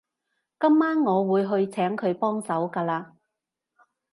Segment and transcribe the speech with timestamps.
[0.59, 3.11] 今晚我會去請佢幫手㗎喇